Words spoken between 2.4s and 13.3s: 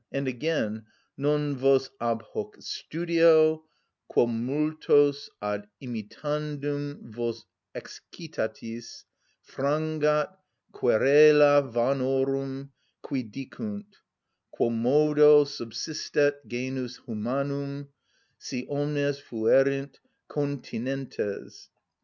studio, quo multos ad imitandum vos excitatis, frangat querela vanorum, qui